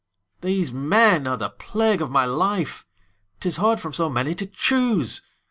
These 0.41 0.73
men 0.73 1.27
are 1.27 1.37
the 1.37 1.51
plague 1.51 2.01
of 2.01 2.09
my 2.09 2.25
life: 2.25 2.87
'Tis 3.39 3.57
hard 3.57 3.79
from 3.79 3.93
so 3.93 4.09
many 4.09 4.33
to 4.33 4.47
choose! 4.47 5.21